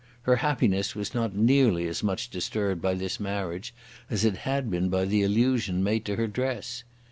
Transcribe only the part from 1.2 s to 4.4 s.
nearly as much disturbed by this marriage as it